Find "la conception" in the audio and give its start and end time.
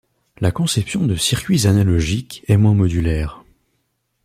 0.39-1.05